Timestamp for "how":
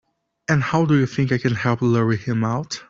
0.63-0.85